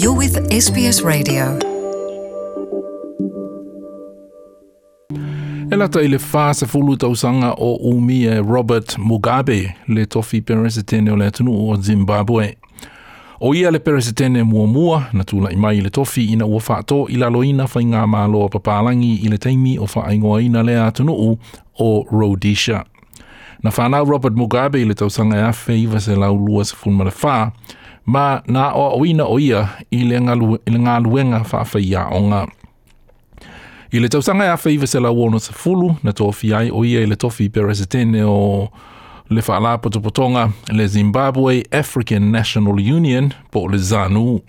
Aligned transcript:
You're 0.00 0.14
with 0.18 0.38
SBS 0.54 1.02
Radio. 1.04 1.58
E 5.70 5.76
lata 5.76 6.00
i 6.00 6.08
le 6.08 6.18
whāsafulu 6.32 6.96
tausanga 6.96 7.54
o 7.58 7.72
umie 7.90 8.40
Robert 8.48 8.96
Mugabe, 8.98 9.74
le 9.88 10.06
tofi 10.06 10.40
peresetene 10.40 11.10
o 11.10 11.16
le 11.16 11.26
atunu 11.26 11.70
o 11.70 11.76
Zimbabwe. 11.82 12.54
O 13.40 13.54
ia 13.54 13.70
le 13.70 13.78
peresetene 13.80 14.44
mua 14.44 14.66
mua, 14.66 15.02
na 15.12 15.24
tūla 15.24 15.50
i 15.52 15.56
mai 15.56 15.80
le 15.80 15.90
tofi 15.90 16.24
ina 16.32 16.46
ua 16.46 16.60
whātō 16.62 17.06
i 17.10 17.18
laloina 17.18 17.66
whai 17.74 17.82
ngā 17.84 18.06
māloa 18.06 18.48
papalangi 18.54 19.16
i 19.24 19.28
le 19.32 19.42
teimi 19.42 19.74
o 19.78 19.90
whaingoaina 19.90 20.62
le 20.62 20.78
atunu 20.86 21.18
o 21.18 22.06
Rhodesia. 22.12 22.84
Na 23.62 23.70
whanau 23.70 24.04
Robert 24.06 24.34
Mugabe 24.36 24.82
i 24.82 24.84
le 24.86 24.94
tausanga 24.94 25.36
e 25.42 25.46
awhi 25.50 25.82
i 25.86 26.00
se 26.00 26.14
lau 26.16 26.38
lua 26.46 26.64
se 26.64 26.76
whaa, 26.82 27.50
ma 28.06 28.40
na 28.46 28.72
o 28.74 28.96
awina 28.98 29.24
o 29.26 29.38
ia 29.38 29.66
i 29.90 30.02
le 30.04 30.20
ngalu, 30.20 30.56
ngā 30.74 30.98
luenga 31.04 31.40
whawhai 31.46 31.92
a 31.98 32.08
o 32.10 32.20
ngā. 32.28 32.44
I 33.92 34.00
le 34.00 34.08
tausanga 34.08 34.46
e 34.48 34.54
a 34.54 34.56
whaiva 34.56 34.86
se 34.88 35.00
la 35.00 35.10
wono 35.12 35.38
sa 35.40 35.52
fulu 35.52 35.96
na 36.02 36.12
tofi 36.12 36.52
ai 36.54 36.70
o 36.72 36.84
ia 36.84 37.02
i 37.02 37.06
le 37.06 37.16
tofi 37.16 37.50
peresetene 37.52 38.22
o 38.26 38.70
le 39.30 39.40
whaala 39.40 39.76
potopotonga 39.78 40.48
le 40.72 40.86
Zimbabwe 40.88 41.62
African 41.72 42.30
National 42.32 42.80
Union 42.80 43.32
po 43.50 43.66
le 43.68 43.78
zanu 43.78 44.40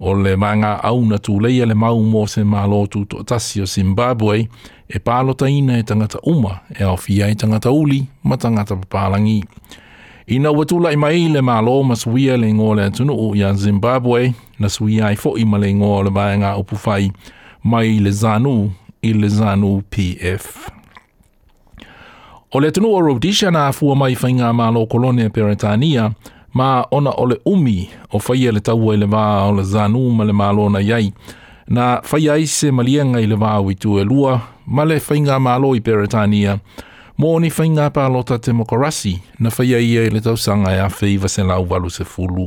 o 0.00 0.12
le 0.14 0.34
maanga 0.36 0.80
au 0.82 1.04
na 1.04 1.16
tūleia 1.18 1.66
le 1.68 1.74
mau 1.74 2.00
mō 2.00 2.24
se 2.28 2.42
mālo 2.42 2.86
tūto 2.88 3.20
atasi 3.20 3.60
o 3.60 3.68
Zimbabwe 3.68 4.46
e 4.88 4.98
pālo 4.98 5.34
taina 5.36 5.76
e 5.78 5.82
tangata 5.84 6.18
uma 6.24 6.60
e 6.72 6.82
awhia 6.84 7.28
e 7.28 7.34
tangata 7.34 7.70
uli 7.70 8.02
ma 8.22 8.36
tangata 8.36 8.76
papalangi. 8.76 9.42
Ina 10.30 10.50
watu 10.50 10.80
lai 10.80 10.96
mai 10.96 11.28
le 11.28 11.40
ma 11.42 11.60
lo 11.66 11.82
ma 11.82 11.94
suia 11.98 12.36
le 12.38 12.46
ngō 12.54 12.68
le 12.76 12.90
tunu 12.90 13.12
u 13.14 13.34
ya 13.36 13.48
Zimbabwe 13.54 14.20
na 14.62 14.68
suia 14.74 15.06
i 15.06 15.16
fo 15.18 15.32
i 15.36 15.44
ma 15.50 15.58
le 15.58 15.70
ngō 15.78 15.94
le 16.06 16.10
bae 16.16 16.36
ngā 16.38 16.52
upu 16.60 16.76
fai 16.84 17.10
mai 17.72 17.98
le 18.04 18.10
zanu 18.20 18.54
i 19.02 19.10
le 19.18 19.28
zanu 19.38 19.70
PF. 19.90 20.70
O 22.54 22.60
le 22.62 22.70
tunu 22.72 22.92
o 22.94 23.00
Rhodesia 23.02 23.50
na 23.50 23.66
afua 23.72 23.96
mai 23.98 24.14
fai 24.14 24.30
ngā 24.38 24.52
ma 24.54 24.70
lo 24.70 24.86
kolonia 24.86 25.30
Peretania 25.34 26.06
ma 26.54 26.68
ona 26.98 27.10
o 27.22 27.26
le 27.32 27.36
umi 27.44 27.90
o 28.14 28.18
fai 28.22 28.46
le 28.54 28.60
tau 28.60 28.92
e 28.92 28.96
le 29.02 29.06
wā 29.10 29.26
o 29.50 29.52
le 29.58 29.64
zanu 29.72 30.06
ma 30.14 30.24
le 30.24 30.32
ma 30.32 30.52
lo 30.52 30.68
na 30.70 30.78
iai 30.78 31.10
na 31.68 31.88
fai 32.02 32.30
aise 32.36 32.70
malia 32.70 33.02
ngai 33.04 33.26
le 33.26 33.36
wā 33.42 33.58
witu 33.66 33.98
e 33.98 34.04
lua 34.10 34.38
ma 34.74 34.84
le 34.86 35.00
fai 35.00 35.18
ngā 35.26 35.40
ma 35.46 35.58
lo 35.58 35.74
i 35.74 35.80
Peretania 35.86 36.54
Mō 37.20 37.34
ni 37.42 37.50
whainga 37.52 37.90
pā 37.92 38.06
lota 38.08 38.38
te 38.40 38.52
mokorasi, 38.56 39.18
na 39.44 39.50
whaia 39.52 39.76
ia 39.84 40.06
i 40.08 40.10
le 40.14 40.22
tausanga 40.24 40.70
e 40.72 40.78
a 40.80 40.86
whei 40.94 41.18
vase 41.20 41.42
lau 41.44 41.66
walu 41.68 41.90
se 41.92 42.04
fulu. 42.08 42.46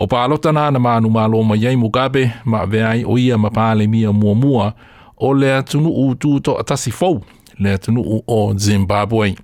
O 0.00 0.06
pā 0.08 0.22
lota 0.32 0.48
nā 0.56 0.64
na 0.72 0.80
mānu 0.80 1.10
mā 1.12 1.26
lō 1.28 1.42
mai 1.44 1.66
ei 1.68 1.76
mugabe, 1.76 2.22
ma 2.44 2.62
veai 2.66 3.02
o 3.04 3.18
ia 3.20 3.36
ma 3.36 3.50
pāle 3.52 3.84
mia 3.88 4.14
mua 4.16 4.32
mua, 4.34 4.70
o 5.18 5.34
le 5.36 5.50
atunu 5.58 5.92
u 6.06 6.14
tūto 6.14 6.54
atasi 6.60 6.92
fau, 6.92 7.18
le 7.58 7.74
atunu 7.76 8.00
u 8.00 8.22
o 8.32 8.38
Zimbabwe. 8.56 9.34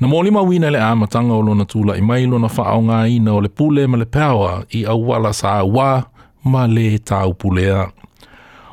Na 0.00 0.10
mō 0.10 0.24
lima 0.26 0.42
wina 0.46 0.70
le 0.70 0.82
āmatanga 0.88 1.36
o 1.38 1.42
lona 1.42 1.68
tūla 1.70 1.94
i 1.98 2.02
mailo 2.02 2.40
na 2.42 2.50
whaau 2.50 2.82
ngā 2.88 3.04
ina 3.14 3.36
o 3.38 3.44
le 3.44 3.48
pule 3.50 3.86
ma 3.90 4.00
le 4.02 4.06
pēawa 4.10 4.64
i 4.78 4.82
awala 4.90 5.30
sā 5.34 5.60
wā 5.66 5.90
ma 6.44 6.66
le 6.70 6.96
tāu 7.02 7.34
pulea. 7.38 7.92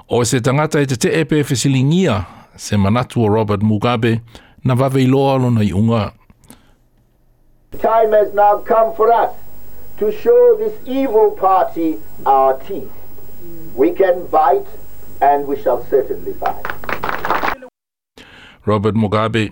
O 0.10 0.24
se 0.26 0.42
tangata 0.42 0.82
e 0.82 0.90
te 0.90 0.98
te 1.06 1.14
epe 1.22 1.44
fesilingia, 1.46 2.24
se 2.56 2.78
manatu 2.78 3.24
o 3.24 3.28
Robert 3.30 3.62
Mugabe 3.62 4.22
na 4.64 4.74
waweiloalo 4.74 5.52
na 5.52 5.62
iunga. 5.64 6.12
The 7.72 7.78
Time 7.78 8.12
has 8.12 8.34
now 8.34 8.58
come 8.60 8.96
for 8.96 9.12
us 9.12 9.32
to 10.00 10.12
show 10.12 10.56
this 10.60 10.74
evil 10.86 11.32
party 11.32 11.96
our 12.26 12.60
teeth. 12.64 12.92
We 13.76 13.92
can 13.92 14.28
bite 14.28 14.68
and 15.22 15.48
we 15.48 15.62
shall 15.62 15.84
certainly 15.90 16.34
bite. 16.34 16.72
Robert 18.66 18.96
Mugabe 18.96 19.52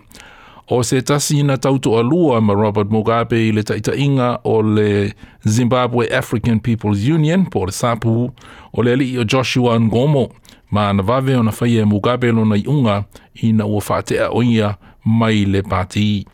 o 0.69 0.81
se 0.81 1.01
tasi 1.01 1.43
na 1.43 1.57
tautu 1.57 1.97
alua 1.97 2.41
ma 2.41 2.53
Robert 2.53 2.89
Mugabe 2.89 3.47
i 3.49 3.51
le 3.51 3.63
taita 3.63 3.95
inga 3.95 4.39
o 4.43 4.55
le 4.63 5.11
Zimbabwe 5.47 6.07
African 6.09 6.59
People's 6.59 6.99
Union 7.07 7.45
po 7.49 7.59
le 7.65 7.71
sapu 7.71 8.31
o 8.73 8.81
le 8.83 8.91
ali 8.93 9.09
i 9.13 9.17
o 9.19 9.23
Joshua 9.25 9.79
Ngomo 9.79 10.29
ma 10.73 10.93
na 10.93 11.03
vave 11.03 11.35
ona 11.37 11.51
faia 11.51 11.81
e 11.81 11.85
Mugabe 11.85 12.27
lona 12.31 12.55
i 12.55 12.63
unga 12.73 12.97
i 13.45 13.51
na 13.53 13.65
ua 13.65 13.81
whaatea 13.89 14.29
oia 14.39 14.69
mai 15.05 15.45
le 15.45 15.61
pati. 15.61 16.25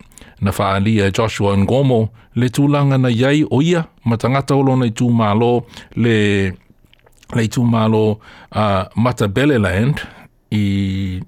Na 0.42 0.52
whaalia 0.52 1.06
e 1.08 1.12
Joshua 1.12 1.58
Ngomo 1.58 2.02
le 2.40 2.48
tūlanga 2.48 2.98
na 3.02 3.10
iai 3.12 3.44
oia 3.52 3.84
ma 4.06 4.18
tangata 4.18 4.56
olo 4.56 4.76
na 4.80 4.86
i 4.88 4.92
tū 4.96 5.10
mālo 5.12 5.52
le 5.96 6.18
le 7.38 7.44
tū 7.54 7.62
mālo 7.68 8.04
uh, 8.58 8.84
Mata 8.96 9.28
Beleland 9.28 10.00
i 10.56 11.20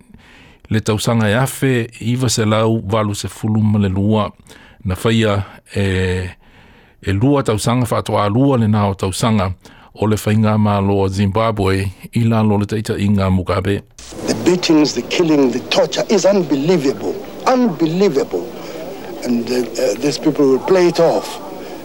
le 0.71 0.79
tausanga 0.79 1.27
e 1.29 1.35
afe 1.37 1.73
i 2.09 2.15
vase 2.15 2.45
lau 2.47 2.79
walu 2.91 3.13
se 3.15 3.27
fuluma 3.29 3.79
le 3.83 3.89
lua 3.89 4.29
na 4.85 4.95
faia 4.95 5.35
e, 5.75 5.85
e 7.03 7.13
lua 7.13 7.43
tausanga 7.43 7.85
whaatoa 7.91 8.29
lua 8.29 8.57
le 8.57 8.67
nao 8.67 8.93
tausanga. 8.93 9.47
Uh, 9.47 9.51
o 9.93 10.07
le 10.07 10.15
whainga 10.15 10.57
mālo 10.57 11.07
Zimbabwe 11.09 11.89
i 12.13 12.19
lalo 12.23 12.57
le 12.57 12.65
teita 12.65 12.95
i 12.97 13.07
ngā 13.09 13.29
Mugabe. 13.31 13.81
The 14.27 14.35
beatings, 14.45 14.93
the 14.93 15.01
killing, 15.01 15.51
the 15.51 15.59
torture 15.69 16.03
is 16.09 16.25
unbelievable. 16.25 17.15
Unbelievable. 17.47 18.45
And 19.23 19.49
uh, 19.49 19.57
uh 19.57 19.93
these 19.99 20.17
people 20.17 20.45
will 20.49 20.65
play 20.71 20.87
it 20.87 20.99
off. 20.99 21.27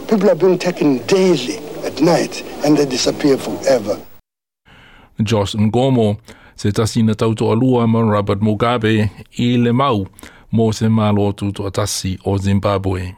People 0.07 0.29
are 0.29 0.35
being 0.39 0.57
taken 0.59 0.97
daily 1.07 1.57
at 1.85 2.01
night 2.01 2.43
and 2.65 2.77
they 2.77 2.85
disappear 2.85 3.37
forever. 3.37 3.99
Josh 5.21 5.53
Ngomo 5.55 6.15
se 6.55 6.71
tasi 6.71 7.03
na 7.03 7.13
tautoa 7.13 7.55
lua 7.55 7.87
ma 7.87 7.99
Robert 8.01 8.39
Mugabe 8.39 9.09
i 9.37 9.57
le 9.57 9.73
mau 9.73 10.05
mō 10.53 10.71
se 10.73 10.87
mālo 10.87 11.31
tūtua 11.33 11.67
atasi 11.67 12.17
o 12.25 12.37
Zimbabwe. 12.37 13.15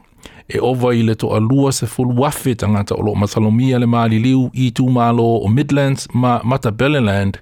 e 0.52 0.58
owa 0.60 0.94
i 0.94 1.02
le 1.02 1.14
to 1.14 1.36
alua 1.36 1.72
se 1.72 1.86
fulu 1.86 2.20
wafe 2.20 2.54
tangata 2.54 2.94
o 2.94 3.02
lo 3.02 3.14
masalomia 3.14 3.78
le 3.78 3.86
maali 3.86 4.18
liu 4.18 4.50
i 4.52 4.70
tu 4.76 4.88
malo 4.90 5.28
o 5.44 5.48
Midlands 5.48 6.08
ma 6.20 6.40
Mata 6.44 6.70
Belleland 6.78 7.34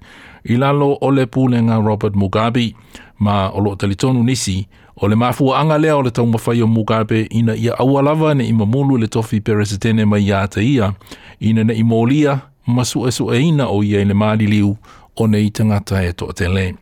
i 0.51 0.55
lalo 0.55 0.97
o 1.01 1.11
le 1.11 1.25
pūlenga 1.25 1.77
Robert 1.87 2.15
Mugabe 2.15 2.75
ma 3.19 3.49
o 3.49 3.59
lo 3.61 3.75
talitonu 3.75 4.23
nisi 4.23 4.67
o 5.01 5.07
le 5.07 5.15
mafua 5.15 5.59
anga 5.61 5.77
lea 5.77 5.95
o 5.97 6.01
le 6.01 6.11
tau 6.11 6.25
mawhai 6.27 6.61
o 6.61 6.67
Mugabe 6.67 7.21
ina 7.29 7.55
ia 7.55 7.73
awalawa 7.79 8.35
ne 8.35 8.45
ima 8.47 8.65
mulu 8.65 8.97
le 8.97 9.07
tofi 9.07 9.41
peresetene 9.41 10.05
mai 10.05 10.23
ia 10.27 10.41
ata 10.41 10.61
ia 10.61 10.93
ina 11.39 11.63
ne 11.63 11.73
imolia 11.73 12.39
masu 12.67 13.07
esu 13.07 13.31
e 13.33 13.39
ina 13.41 13.67
o 13.67 13.83
ia 13.83 14.01
i 14.01 14.05
le 14.05 14.13
maali 14.13 14.47
liu 14.47 14.77
o 15.21 15.27
ne 15.27 15.39
i 15.45 15.49
tangata 15.49 15.97
e 16.05 16.13
to 16.13 16.29
atele. 16.29 16.75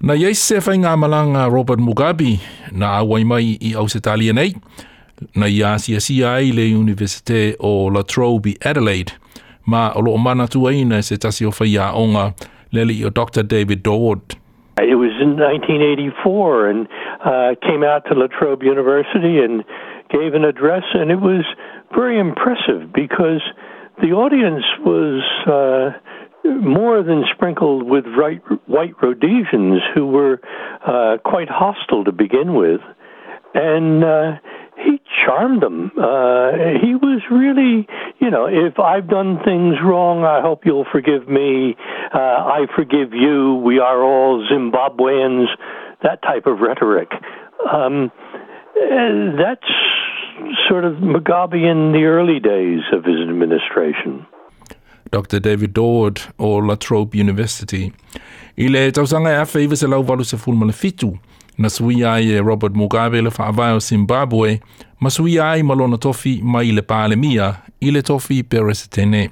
Na 0.00 0.14
iaise 0.14 0.40
se 0.40 0.58
whainga 0.64 0.96
malanga 0.96 1.48
Robert 1.48 1.80
Mugabe 1.80 2.40
na 2.72 2.86
awai 2.98 3.24
mai 3.24 3.56
i 3.60 3.70
ausetalia 3.80 4.32
nei, 4.32 4.52
na 5.34 5.46
ai 5.46 6.52
le 6.52 6.74
Universite 6.82 7.56
o 7.60 7.86
La 7.88 8.02
Trobe 8.02 8.56
Adelaide, 8.64 9.12
ma 9.66 9.92
o 9.94 10.16
mana 10.16 10.46
se 11.00 11.16
tasi 11.16 11.44
o 11.44 11.50
le 12.70 12.84
li 12.84 13.04
o 13.04 13.10
Dr. 13.10 13.42
David 13.42 13.80
It 14.80 14.94
was 15.04 15.10
in 15.20 15.36
1984 15.36 16.68
and 16.70 16.86
uh, 17.24 17.54
came 17.62 17.82
out 17.82 18.04
to 18.06 18.14
La 18.14 18.28
Trobe 18.28 18.62
University 18.62 19.38
and 19.40 19.64
gave 20.10 20.34
an 20.34 20.44
address, 20.44 20.84
and 20.94 21.10
it 21.10 21.20
was 21.20 21.44
very 21.94 22.18
impressive 22.18 22.92
because 22.92 23.42
the 24.00 24.12
audience 24.12 24.64
was 24.84 25.22
uh, 25.46 25.90
more 26.48 27.02
than 27.02 27.24
sprinkled 27.34 27.82
with 27.82 28.04
right, 28.16 28.40
white 28.68 28.94
Rhodesians 29.02 29.82
who 29.94 30.06
were 30.06 30.40
uh, 30.86 31.18
quite 31.24 31.48
hostile 31.48 32.04
to 32.04 32.12
begin 32.12 32.54
with. 32.54 32.80
And 33.54 34.04
uh, 34.04 34.38
he 34.86 34.92
charmed 35.24 35.60
them. 35.62 35.90
Uh, 36.10 36.48
he 36.84 36.94
was 36.94 37.20
really, 37.30 37.86
you 38.22 38.30
know, 38.30 38.46
if 38.46 38.74
I've 38.78 39.08
done 39.08 39.40
things 39.44 39.74
wrong, 39.84 40.24
I 40.24 40.40
hope 40.40 40.64
you'll 40.64 40.86
forgive 40.96 41.28
me. 41.28 41.76
Uh, 42.14 42.18
I 42.58 42.66
forgive 42.78 43.12
you. 43.12 43.54
We 43.68 43.78
are 43.80 44.00
all 44.02 44.46
Zimbabweans. 44.50 45.46
That 46.02 46.22
type 46.22 46.46
of 46.46 46.60
rhetoric. 46.60 47.10
Um, 47.76 48.12
uh, 48.24 49.36
that's 49.42 49.72
sort 50.68 50.84
of 50.84 50.92
Mugabe 51.12 51.60
in 51.72 51.90
the 51.92 52.04
early 52.04 52.38
days 52.38 52.82
of 52.92 53.04
his 53.04 53.18
administration. 53.20 54.26
Dr. 55.10 55.40
David 55.40 55.74
Dord 55.74 56.22
or 56.38 56.64
La 56.64 56.76
Trobe 56.76 57.14
University. 57.16 57.92
I 58.56 58.70
tausanga 58.96 59.30
e 59.36 59.40
awhi 59.46 59.64
i 59.64 59.66
wese 59.66 59.88
lau 59.88 60.02
se 60.22 60.36
fitu. 60.36 61.18
na 61.58 61.68
sui 61.68 62.04
ai 62.04 62.30
e 62.32 62.40
Robert 62.40 62.74
Mugabe 62.74 63.20
le 63.22 63.30
whaavai 63.38 63.72
o 63.74 63.78
Zimbabwe, 63.80 64.60
ma 65.00 65.10
sui 65.10 65.38
ai 65.40 65.62
malona 65.62 65.98
tofi 65.98 66.40
mai 66.42 66.68
i 66.68 66.72
le 66.72 66.82
pāle 66.90 67.16
mia 67.18 67.48
i 67.82 67.90
le 67.90 68.02
tofi 68.02 68.40
peres 68.44 68.86
tene. 68.90 69.24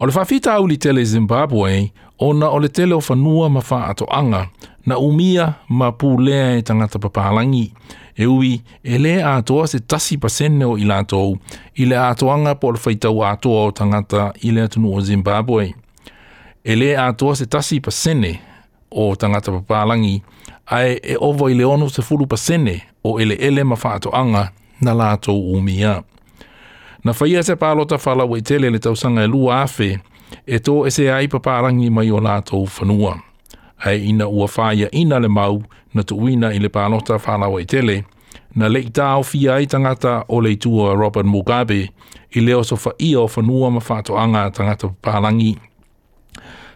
O 0.00 0.06
le 0.06 0.12
whawhita 0.12 0.54
au 0.54 0.66
li 0.68 0.76
tele 0.76 1.04
Zimbabwe, 1.04 1.90
ona 2.20 2.50
o 2.54 2.58
le 2.60 2.68
tele 2.68 2.94
o 2.94 3.00
whanua 3.00 3.50
ma 3.50 3.62
wha 3.70 3.80
ato 3.90 4.06
anga, 4.10 4.44
na 4.86 4.98
umia 5.02 5.48
ma 5.68 5.88
pūlea 5.90 6.56
e 6.58 6.62
tangata 6.62 6.98
papalangi. 7.00 7.72
E 8.16 8.24
ui, 8.26 8.54
e 8.84 8.96
le 8.98 9.18
atoa 9.24 9.66
se 9.68 9.78
tasi 9.80 10.16
pasene 10.18 10.64
o 10.64 10.78
i 10.80 10.86
lātou, 10.88 11.34
i 11.76 11.84
le 11.84 11.98
atoanga 12.00 12.54
po 12.56 12.70
le 12.72 12.80
whaitau 12.84 13.18
atoa 13.28 13.66
o 13.66 13.70
tangata 13.76 14.30
i 14.48 14.54
le 14.56 14.64
atunu 14.64 14.94
o 14.96 15.00
Zimbabwe. 15.04 15.66
E 16.64 16.74
le 16.76 16.94
atoa 16.98 17.34
se 17.36 17.44
tasi 17.46 17.80
pasene, 17.80 18.34
o 18.90 19.16
tangata 19.16 19.52
papalangi 19.52 20.22
ai 20.66 20.96
e 21.02 21.16
ovo 21.20 21.48
i 21.50 21.54
leono 21.54 21.88
se 21.90 22.02
fulu 22.02 22.26
pasene 22.26 22.82
o 23.04 23.20
ele 23.20 23.34
ele 23.40 23.64
ma 23.64 23.76
whaato 23.84 24.10
anga 24.16 24.48
na 24.80 24.94
lato 24.94 25.34
umia. 25.38 26.02
Na 27.04 27.14
whaia 27.20 27.42
se 27.42 27.54
pālota 27.56 27.96
whala 28.06 28.24
wei 28.24 28.42
tele 28.42 28.70
le 28.70 28.78
tausanga 28.78 29.22
e 29.22 29.26
lua 29.26 29.62
afe 29.62 29.98
e 30.46 30.56
tō 30.58 30.86
e 30.86 30.90
se 30.90 31.10
ai 31.12 31.28
papalangi 31.28 31.90
mai 31.90 32.10
o 32.10 32.20
lato 32.20 32.62
whanua. 32.62 33.18
Ai 33.84 34.06
ina 34.08 34.26
ua 34.28 34.48
whaia 34.56 34.88
ina 34.92 35.18
le 35.18 35.28
mau 35.28 35.62
na 35.94 36.02
tuina 36.02 36.52
i 36.54 36.58
le 36.58 36.68
pālota 36.68 37.18
whala 37.26 37.48
wei 37.48 37.64
tele 37.64 38.04
na 38.54 38.68
le 38.68 38.80
i 38.80 38.90
tāo 38.90 39.22
fia 39.24 39.54
ai 39.54 39.66
tangata 39.66 40.24
o 40.28 40.40
le 40.40 40.56
tua 40.56 40.94
Robert 40.94 41.26
Mugabe 41.26 41.88
i 42.34 42.40
leo 42.40 42.62
so 42.62 42.76
whaia 42.76 43.20
o 43.20 43.28
whanua 43.28 43.70
ma 43.70 43.80
whaato 43.88 44.16
anga 44.18 44.50
tangata 44.50 44.88
papalangi 44.88 45.56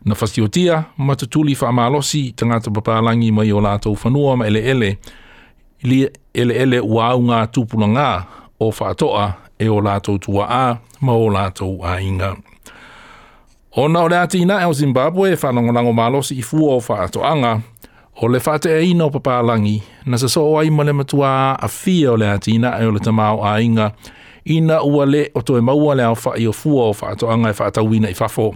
na 0.04 0.14
fasiotia 0.14 0.84
ma 0.98 1.16
fa 1.56 1.72
malosi 1.72 2.32
tanga 2.32 2.60
to 2.60 2.70
papalangi 2.70 3.32
mai 3.32 3.52
o 3.52 3.78
to 3.78 3.94
fanua 3.94 4.36
ma 4.36 4.46
ele 4.46 4.60
ele 4.70 4.98
li 5.82 6.08
ele 6.34 6.54
ele 6.54 6.80
wa 6.80 7.18
nga 7.18 7.46
tupuna 7.46 7.88
nga 7.88 8.24
o 8.60 8.70
fa 8.70 8.94
toa 8.94 9.34
e 9.58 9.68
o 9.68 9.80
to 10.02 10.18
tua 10.18 10.46
a 10.48 10.78
ma 11.00 11.12
o 11.12 11.50
to 11.50 11.78
a 11.84 11.98
ona 13.72 14.00
ole 14.00 14.16
atina 14.18 14.62
e 14.62 14.64
o 14.66 14.72
zimbabwe 14.72 15.36
fa 15.36 15.52
no 15.52 15.62
ngolango 15.62 15.92
malosi 15.92 16.34
i 16.38 16.42
fu 16.42 16.68
o 16.68 16.80
fa 16.80 17.08
to 17.08 17.20
anga 17.22 17.60
o 18.22 18.28
le 18.28 18.40
fa 18.40 18.58
te 18.58 18.70
e 18.70 18.90
ina 18.90 19.04
o 19.04 19.10
papalangi 19.10 19.82
na 20.06 20.16
se 20.18 20.28
so 20.28 20.58
ai 20.58 20.70
ma 20.70 20.84
matua 20.92 21.56
a 21.60 21.68
fia 21.68 22.12
o 22.12 22.16
le 22.16 22.26
atina 22.26 22.78
e 22.82 22.86
o 22.86 22.90
le 22.90 22.98
tamao 23.00 23.44
a 23.44 23.60
inga 23.60 23.92
ina 24.44 24.82
ua 24.82 25.04
le 25.06 25.30
o 25.34 25.40
to 25.42 25.58
e 25.58 25.60
maua 25.60 25.94
le 25.94 26.02
au 26.04 26.14
fa 26.16 26.30
i 26.38 26.46
o 26.46 26.52
fu 26.52 26.78
o 26.80 26.92
fa 26.92 27.14
to 27.16 27.30
anga 27.30 27.50
e 27.50 27.52
fa 27.52 27.70
tawina 27.70 28.08
i 28.08 28.14
fafo 28.14 28.54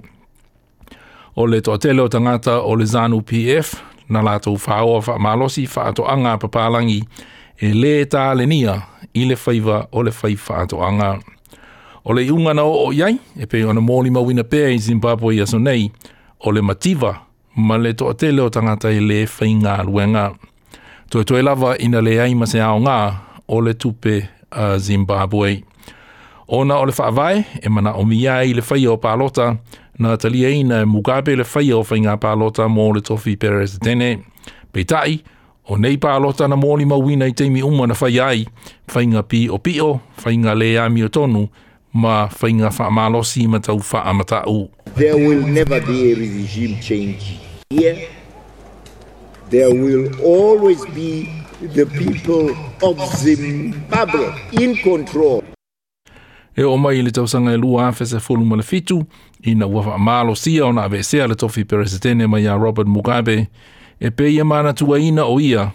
o 1.36 1.46
le 1.50 1.60
toa 1.60 1.78
tele 1.78 2.02
o 2.02 2.08
tangata 2.08 2.60
o 2.60 2.76
le 2.76 2.84
Zanu 2.86 3.20
PF 3.22 3.74
na 4.08 4.22
lātou 4.22 4.54
whāoa 4.56 5.02
wha 5.08 5.18
malosi 5.18 5.66
wha 5.76 5.88
ato 5.88 6.06
anga 6.08 6.36
papalangi 6.38 7.02
e 7.60 7.72
le 7.74 8.04
tā 8.06 8.30
le 8.36 8.46
nia 8.46 8.74
i 9.14 9.26
le 9.26 9.34
whaiva 9.38 9.88
o 9.92 10.02
le 10.02 10.12
whai 10.22 10.36
wha 10.48 10.62
ato 10.62 10.82
anga. 10.84 11.18
O 12.04 12.12
le 12.12 12.24
iungana 12.26 12.62
o 12.64 12.86
o 12.88 12.92
iai 12.92 13.18
e 13.36 13.46
pei 13.46 13.64
ona 13.64 13.80
mōli 13.80 14.10
mawina 14.12 14.42
pēr 14.44 14.70
i 14.74 14.78
Zimbabwe 14.78 15.34
i 15.36 15.40
aso 15.40 15.58
nei 15.58 15.90
o 16.40 16.50
le 16.52 16.60
mativa 16.62 17.14
ma 17.56 17.76
le 17.78 17.94
toa 17.94 18.14
tele 18.14 18.42
o 18.42 18.48
tangata 18.50 18.90
e 18.90 19.00
le 19.00 19.24
whai 19.26 19.52
ngā 19.58 19.76
luenga. 19.86 20.30
Toi 21.10 21.24
toi 21.24 21.42
lava 21.42 21.74
ina 21.78 22.00
le 22.02 22.18
ai 22.22 22.34
ma 22.34 22.46
se 22.46 22.60
ao 22.60 22.78
ngā 22.80 22.98
o 23.48 23.60
le 23.60 23.74
tupe 23.74 24.20
a 24.50 24.78
Zimbabwe. 24.78 25.62
Ona 26.48 26.76
o 26.78 26.84
le 26.86 26.92
whaavai 26.92 27.44
e 27.62 27.68
mana 27.68 27.96
o 27.98 28.04
miai 28.04 28.54
le 28.54 28.62
whai 28.68 28.86
o 28.86 28.96
pālota 29.00 29.54
e 29.54 29.82
na 29.98 30.16
talia 30.16 30.50
ina 30.50 30.80
e 30.80 30.84
Mugabe 30.84 31.36
le 31.36 31.44
whaia 31.54 31.76
o 31.76 31.82
whainga 31.84 32.16
pālota 32.16 32.66
mō 32.68 32.94
le 32.94 33.00
tofi 33.00 33.36
Perez 33.36 33.76
tene. 33.78 34.18
Pei 34.72 34.84
tai, 34.84 35.20
o 35.68 35.76
nei 35.76 35.96
pālota 35.96 36.48
na 36.48 36.56
mōli 36.56 36.84
mawina 36.86 37.28
i 37.30 37.34
teimi 37.34 37.62
uma 37.62 37.86
na 37.86 37.94
whai 38.00 38.18
ai, 38.20 38.46
whainga 38.92 39.22
pi 39.22 39.48
o 39.48 39.58
pi 39.58 39.80
o, 39.80 40.00
whainga 40.24 40.54
le 40.54 40.74
ami 40.80 41.04
o 41.04 41.08
tonu, 41.08 41.48
ma 41.92 42.28
whainga 42.40 42.70
wha 42.78 42.90
malosi 42.90 43.46
ma 43.48 43.58
tau 43.60 43.78
wha 43.78 44.02
amata 44.10 44.42
u. 44.46 44.68
There 44.96 45.16
will 45.16 45.46
never 45.46 45.80
be 45.80 46.12
a 46.12 46.16
regime 46.16 46.80
change 46.80 47.38
here. 47.70 48.08
There 49.50 49.72
will 49.72 50.10
always 50.24 50.84
be 50.86 51.28
the 51.60 51.86
people 51.86 52.50
of 52.82 52.98
Zimbabwe 53.14 54.34
in 54.60 54.74
control 54.76 55.43
e 56.56 56.64
o 56.64 56.76
mai 56.76 57.02
le 57.02 57.10
tausanga 57.10 57.52
e 57.52 57.56
lua 57.56 57.88
afe 57.88 58.04
se 58.06 58.20
fulu 58.20 58.44
ma 58.44 58.62
fitu 58.62 59.04
i 59.42 59.54
na 59.54 59.66
ua 59.66 59.98
maalo 59.98 60.34
sia 60.34 60.66
o 60.66 60.72
na 60.72 60.82
avesea 60.82 61.26
le 61.26 61.34
tofi 61.34 61.64
peresetene 61.64 62.26
mai 62.26 62.46
a 62.48 62.54
Robert 62.56 62.88
Mugabe 62.88 63.48
e 64.00 64.10
pe 64.10 64.30
ia 64.30 64.40
e 64.40 64.44
mana 64.44 64.72
tua 64.72 64.98
ina 65.00 65.24
o 65.24 65.40
ia 65.40 65.70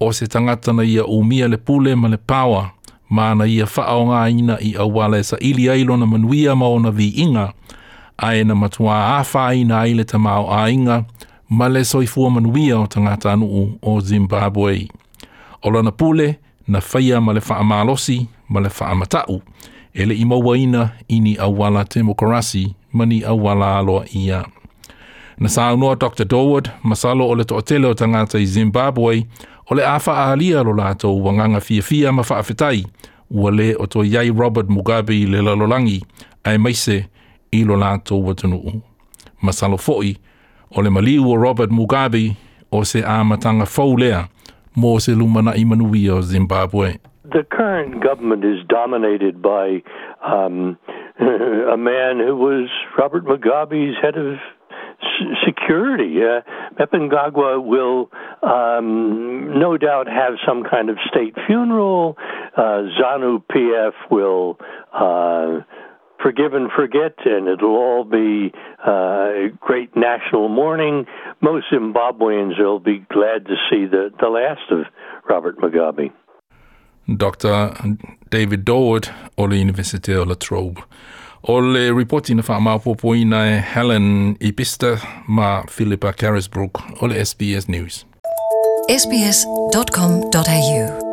o 0.00 0.12
se 0.12 0.26
tangata 0.26 0.72
na 0.72 0.82
ia 0.84 1.04
umia 1.06 1.48
le 1.48 1.56
pule 1.56 1.94
ma 1.94 2.08
le 2.08 2.16
pawa 2.16 2.70
mana 3.10 3.44
ia 3.46 3.66
faa 3.66 3.92
o 3.94 4.06
ngā 4.08 4.22
ina 4.30 4.56
i 4.60 4.72
awale 4.78 5.22
sa 5.24 5.36
ili 5.40 5.68
ailo 5.70 5.96
na 5.96 6.06
manuia 6.06 6.56
ma 6.56 6.66
o 6.68 6.78
na 6.78 6.90
vi 6.90 7.08
inga 7.08 7.52
a 8.18 8.34
e 8.40 8.44
na 8.44 8.54
matua 8.54 9.18
afa 9.20 9.52
ina 9.54 9.80
aile 9.80 10.04
ta 10.04 10.18
mao 10.18 10.48
a 10.54 10.70
inga 10.72 11.04
ma 11.58 11.68
le 11.68 11.84
soifua 11.84 12.30
manuia 12.30 12.78
o 12.78 12.86
tangata 12.86 13.32
anu 13.32 13.76
o 13.84 14.00
Zimbabwe. 14.00 14.88
O 15.62 15.70
lana 15.70 15.92
pule 15.92 16.38
na 16.68 16.80
faya 16.80 17.20
ma 17.20 17.32
le 17.32 17.40
faa 17.40 17.62
malosi 17.62 18.26
ma 18.48 18.60
le 18.60 18.68
faa 18.70 18.94
matau 18.94 19.42
ele 19.96 20.14
i 20.14 20.24
mawaina 20.24 20.90
i 21.08 21.20
ni 21.20 21.36
awala 21.38 21.84
te 21.84 22.02
mokarasi 22.02 22.74
mani 22.92 23.18
ni 23.18 23.24
awala 23.24 23.76
aloa 23.78 24.04
i 24.14 24.30
a. 24.32 24.44
Na 25.38 25.48
saunua 25.48 25.94
Dr. 25.96 26.24
Dawood, 26.24 26.70
masalo 26.82 27.28
ole 27.28 27.44
to 27.44 27.54
toa 27.54 27.62
tele 27.62 27.86
o 27.88 27.94
tangata 27.94 28.38
i 28.38 28.46
Zimbabwe, 28.46 29.26
ole 29.70 29.86
afa 29.86 30.18
ahalia 30.24 30.62
lo 30.62 30.72
lato 30.72 31.16
wanganga 31.18 31.60
fia 31.60 31.82
fia 31.82 32.12
ma 32.12 32.22
whaafetai, 32.22 32.86
ua 33.30 33.50
le 33.50 33.74
o 33.78 33.86
to 33.86 34.04
iai 34.04 34.30
Robert 34.30 34.68
Mugabe 34.68 35.14
i 35.20 35.26
le 35.26 35.42
lalolangi, 35.42 36.04
ai 36.44 36.58
maise 36.58 37.04
i 37.50 37.64
lo 37.64 37.76
lato 37.76 38.20
watunuu. 38.22 38.72
Masalo 39.42 39.76
foi, 39.78 40.16
ole 40.72 40.84
le 40.84 40.90
mali 40.90 41.18
Robert 41.18 41.70
Mugabe 41.70 42.36
o 42.70 42.84
se 42.84 43.02
amatanga 43.04 43.66
fau 43.66 43.96
lea, 43.96 44.28
mo 44.74 45.00
se 45.00 45.12
lumana 45.14 45.54
i 45.56 45.64
manuia 45.64 46.14
o 46.14 46.20
Zimbabwe. 46.22 46.98
the 47.32 47.44
current 47.50 48.02
government 48.02 48.44
is 48.44 48.58
dominated 48.68 49.42
by 49.42 49.82
um, 50.24 50.78
a 51.18 51.76
man 51.76 52.18
who 52.20 52.36
was 52.36 52.68
Robert 52.98 53.24
Mugabe's 53.24 53.96
head 54.00 54.16
of 54.16 54.34
security. 55.46 56.16
Uh, 56.22 56.42
will 57.58 58.10
um, 58.42 59.58
no 59.58 59.76
doubt 59.76 60.06
have 60.06 60.34
some 60.46 60.62
kind 60.70 60.88
of 60.88 60.96
state 61.10 61.34
funeral. 61.46 62.16
Uh, 62.56 62.84
ZANU 63.00 63.42
PF 63.50 63.92
will. 64.10 64.58
Uh, 64.92 65.62
forgive 66.22 66.54
and 66.54 66.70
forget, 66.74 67.14
and 67.26 67.46
it'll 67.46 67.76
all 67.76 68.02
be 68.02 68.50
uh, 68.84 69.54
great 69.60 69.94
national 69.94 70.48
mourning. 70.48 71.04
Most 71.42 71.66
Zimbabweans 71.72 72.58
will 72.58 72.80
be 72.80 73.04
glad 73.12 73.44
to 73.44 73.54
see 73.70 73.84
the, 73.84 74.08
the 74.18 74.28
last 74.28 74.62
of 74.72 74.86
Robert 75.28 75.58
Mugabe. 75.58 76.10
Dr. 77.08 77.72
David 78.32 78.58
Dowd 78.64 79.12
o 79.36 79.44
University 79.46 80.12
of 80.12 80.28
la 80.28 80.34
Trobe. 80.34 80.80
O 81.42 81.60
le 81.60 81.92
reporti 81.98 82.34
na 82.34 82.42
whaamapopoina 82.42 83.46
e 83.46 83.60
Helen 83.74 84.36
Epista, 84.40 84.98
ma 85.28 85.62
Philippa 85.76 86.12
Carisbrook 86.12 86.80
all 87.02 87.10
SBS 87.12 87.66
News. 87.68 88.04
sbs.com.au 88.90 91.05